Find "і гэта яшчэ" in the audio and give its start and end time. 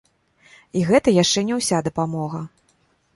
0.79-1.43